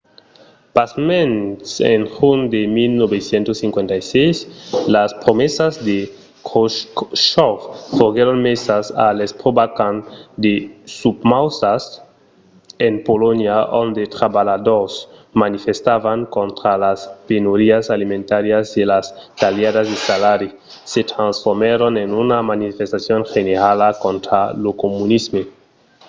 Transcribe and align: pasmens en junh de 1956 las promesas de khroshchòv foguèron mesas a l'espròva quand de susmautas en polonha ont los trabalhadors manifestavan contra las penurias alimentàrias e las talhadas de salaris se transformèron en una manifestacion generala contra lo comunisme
pasmens 0.77 1.69
en 1.93 2.01
junh 2.15 2.41
de 2.55 2.61
1956 2.67 4.35
las 4.95 5.11
promesas 5.23 5.73
de 5.87 5.97
khroshchòv 6.47 7.57
foguèron 7.97 8.37
mesas 8.49 8.85
a 9.05 9.07
l'espròva 9.17 9.65
quand 9.77 9.99
de 10.43 10.53
susmautas 10.99 11.83
en 12.87 12.93
polonha 13.07 13.57
ont 13.81 13.91
los 13.97 14.11
trabalhadors 14.17 14.93
manifestavan 15.43 16.19
contra 16.37 16.71
las 16.85 16.99
penurias 17.29 17.85
alimentàrias 17.95 18.65
e 18.81 18.83
las 18.91 19.05
talhadas 19.41 19.85
de 19.91 19.97
salaris 20.07 20.51
se 20.91 21.01
transformèron 21.13 21.93
en 22.03 22.09
una 22.23 22.39
manifestacion 22.51 23.21
generala 23.35 23.89
contra 24.05 24.39
lo 24.63 24.71
comunisme 24.83 25.41